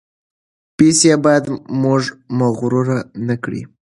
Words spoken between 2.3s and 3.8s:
مغرور نکړي.